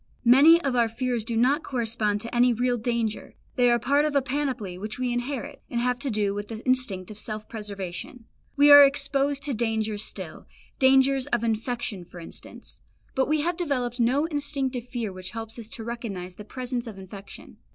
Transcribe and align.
Many 0.25 0.59
of 0.63 0.75
our 0.75 0.87
fears 0.89 1.23
do 1.23 1.37
not 1.37 1.61
correspond 1.61 2.21
to 2.21 2.35
any 2.35 2.53
real 2.53 2.79
danger; 2.79 3.35
they 3.55 3.69
are 3.69 3.77
part 3.77 4.03
of 4.03 4.15
a 4.15 4.21
panoply 4.23 4.75
which 4.75 4.97
we 4.97 5.13
inherit, 5.13 5.61
and 5.69 5.79
have 5.79 5.99
to 5.99 6.09
do 6.09 6.33
with 6.33 6.47
the 6.47 6.65
instinct 6.65 7.11
of 7.11 7.19
self 7.19 7.47
preservation. 7.47 8.25
We 8.55 8.71
are 8.71 8.83
exposed 8.83 9.43
to 9.43 9.53
dangers 9.53 10.01
still, 10.03 10.47
dangers 10.79 11.27
of 11.27 11.43
infection 11.43 12.03
for 12.03 12.19
instance, 12.19 12.79
but 13.13 13.27
we 13.27 13.41
have 13.41 13.57
developed 13.57 13.99
no 13.99 14.25
instinctive 14.25 14.89
fear 14.89 15.13
which 15.13 15.33
helps 15.33 15.59
us 15.59 15.69
to 15.69 15.83
recognise 15.83 16.33
the 16.33 16.45
presence 16.45 16.87
of 16.87 16.97
infection. 16.97 17.57